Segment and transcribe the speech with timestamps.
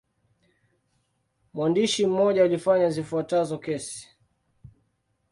[1.53, 4.07] Mwandishi mmoja alifanya zifuatazo kesi.